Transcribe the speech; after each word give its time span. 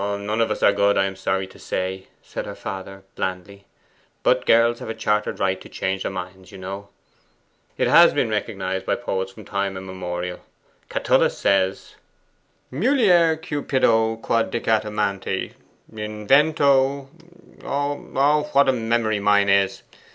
'None 0.03 0.41
of 0.41 0.49
us 0.49 0.63
are 0.63 0.73
good, 0.73 0.97
I 0.97 1.05
am 1.05 1.15
sorry 1.15 1.45
to 1.45 1.59
say,' 1.59 2.07
said 2.23 2.47
her 2.47 2.55
father 2.55 3.03
blandly; 3.13 3.65
'but 4.23 4.47
girls 4.47 4.79
have 4.79 4.89
a 4.89 4.95
chartered 4.95 5.39
right 5.39 5.61
to 5.61 5.69
change 5.69 6.01
their 6.01 6.11
minds, 6.11 6.51
you 6.51 6.57
know. 6.57 6.87
It 7.77 7.87
has 7.87 8.11
been 8.11 8.27
recognized 8.31 8.87
by 8.87 8.95
poets 8.95 9.31
from 9.33 9.45
time 9.45 9.77
immemorial. 9.77 10.39
Catullus 10.89 11.37
says, 11.37 11.97
"Mulier 12.71 13.35
cupido 13.37 14.15
quod 14.19 14.49
dicit 14.49 14.85
amanti, 14.85 15.53
in 15.95 16.25
vento" 16.25 17.03
What 17.61 18.69
a 18.69 18.73
memory 18.73 19.19
mine 19.19 19.49
is! 19.49 19.83